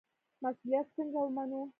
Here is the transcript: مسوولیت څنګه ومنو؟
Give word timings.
مسوولیت 0.43 0.87
څنګه 0.95 1.17
ومنو؟ 1.19 1.61